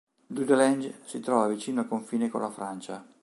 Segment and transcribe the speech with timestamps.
[0.25, 3.05] Dudelange si trova vicino al confine con la Francia.